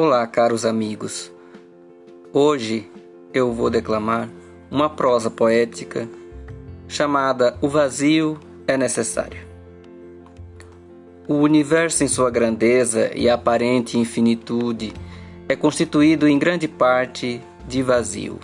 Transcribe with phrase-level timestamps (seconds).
[0.00, 1.28] Olá, caros amigos.
[2.32, 2.88] Hoje
[3.34, 4.28] eu vou declamar
[4.70, 6.08] uma prosa poética
[6.86, 8.38] chamada O Vazio
[8.68, 9.40] é Necessário.
[11.26, 14.92] O universo, em sua grandeza e aparente infinitude,
[15.48, 18.38] é constituído em grande parte de vazio.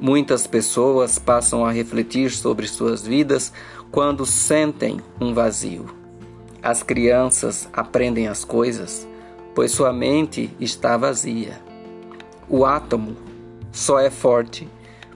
[0.00, 3.52] Muitas pessoas passam a refletir sobre suas vidas
[3.92, 5.86] quando sentem um vazio.
[6.60, 9.06] As crianças aprendem as coisas
[9.56, 11.58] pois sua mente está vazia.
[12.46, 13.16] O átomo
[13.72, 14.68] só é forte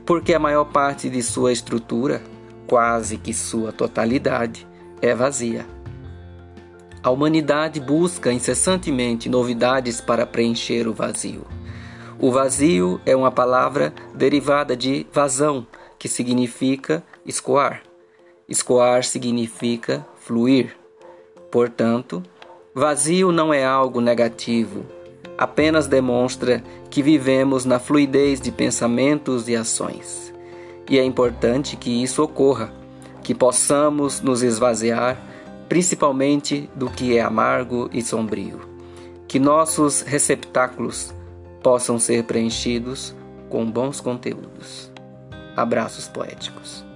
[0.07, 2.23] porque a maior parte de sua estrutura,
[2.66, 4.66] quase que sua totalidade,
[5.03, 5.66] é vazia.
[7.03, 11.47] A humanidade busca incessantemente novidades para preencher o vazio.
[12.19, 15.66] O vazio é uma palavra derivada de vazão,
[15.99, 17.83] que significa escoar.
[18.49, 20.75] Escoar significa fluir.
[21.51, 22.23] Portanto,
[22.73, 24.87] Vazio não é algo negativo,
[25.37, 30.32] apenas demonstra que vivemos na fluidez de pensamentos e ações.
[30.88, 32.73] E é importante que isso ocorra,
[33.24, 35.21] que possamos nos esvaziar,
[35.68, 38.60] principalmente do que é amargo e sombrio.
[39.27, 41.12] Que nossos receptáculos
[41.65, 43.16] possam ser preenchidos
[43.49, 44.93] com bons conteúdos.
[45.57, 46.90] Abraços poéticos.